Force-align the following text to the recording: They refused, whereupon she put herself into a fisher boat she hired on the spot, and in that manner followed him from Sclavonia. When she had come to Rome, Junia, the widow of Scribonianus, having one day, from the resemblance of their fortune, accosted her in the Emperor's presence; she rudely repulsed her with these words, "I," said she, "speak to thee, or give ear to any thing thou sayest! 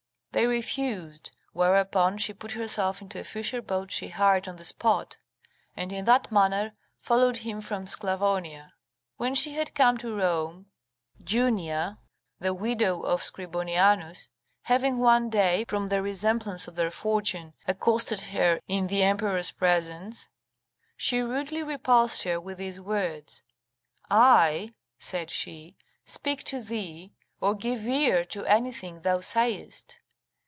They 0.33 0.47
refused, 0.47 1.35
whereupon 1.51 2.17
she 2.17 2.31
put 2.31 2.53
herself 2.53 3.01
into 3.01 3.19
a 3.19 3.23
fisher 3.25 3.61
boat 3.61 3.91
she 3.91 4.07
hired 4.07 4.47
on 4.47 4.55
the 4.55 4.63
spot, 4.63 5.17
and 5.75 5.91
in 5.91 6.05
that 6.05 6.31
manner 6.31 6.71
followed 6.99 7.35
him 7.39 7.59
from 7.59 7.85
Sclavonia. 7.85 8.71
When 9.17 9.35
she 9.35 9.55
had 9.55 9.75
come 9.75 9.97
to 9.97 10.15
Rome, 10.15 10.67
Junia, 11.27 11.99
the 12.39 12.53
widow 12.53 13.01
of 13.01 13.21
Scribonianus, 13.21 14.29
having 14.61 14.99
one 14.99 15.29
day, 15.29 15.65
from 15.67 15.87
the 15.87 16.01
resemblance 16.01 16.65
of 16.65 16.75
their 16.75 16.91
fortune, 16.91 17.53
accosted 17.67 18.21
her 18.21 18.61
in 18.69 18.87
the 18.87 19.03
Emperor's 19.03 19.51
presence; 19.51 20.29
she 20.95 21.19
rudely 21.19 21.61
repulsed 21.61 22.23
her 22.23 22.39
with 22.39 22.57
these 22.57 22.79
words, 22.79 23.43
"I," 24.09 24.71
said 24.97 25.29
she, 25.29 25.75
"speak 26.05 26.45
to 26.45 26.61
thee, 26.61 27.11
or 27.41 27.53
give 27.53 27.85
ear 27.85 28.23
to 28.23 28.45
any 28.45 28.71
thing 28.71 29.01
thou 29.01 29.19
sayest! 29.19 29.97